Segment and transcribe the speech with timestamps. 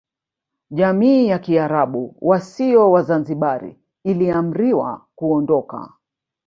[0.71, 5.93] Jamii ya Kiarabu wasio Wazanzibari iliamriwa kuondoka